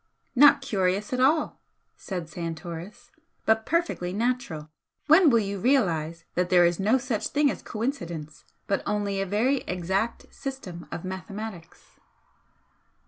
"Not 0.35 0.63
curious 0.63 1.13
at 1.13 1.19
all," 1.19 1.61
said 1.95 2.27
Santoris 2.27 3.11
"but 3.45 3.67
perfectly 3.67 4.13
natural. 4.13 4.71
When 5.05 5.29
will 5.29 5.37
you 5.37 5.59
realise 5.59 6.25
that 6.33 6.49
there 6.49 6.65
is 6.65 6.79
no 6.79 6.97
such 6.97 7.27
thing 7.27 7.51
as 7.51 7.61
'coincidence' 7.61 8.43
but 8.65 8.81
only 8.87 9.21
a 9.21 9.27
very 9.27 9.57
exact 9.67 10.33
system 10.33 10.87
of 10.91 11.05
mathematics?" 11.05 11.99